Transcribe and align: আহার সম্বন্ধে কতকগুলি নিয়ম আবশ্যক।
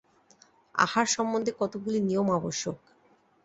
আহার 0.75 1.05
সম্বন্ধে 1.05 1.51
কতকগুলি 1.59 1.99
নিয়ম 2.01 2.27
আবশ্যক। 2.31 2.77